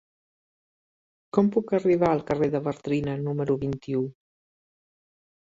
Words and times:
Com 1.37 1.51
puc 1.55 1.73
arribar 1.79 2.09
al 2.13 2.23
carrer 2.31 2.49
de 2.57 2.63
Bartrina 2.69 3.15
número 3.27 3.59
vint-i-u? 3.67 4.03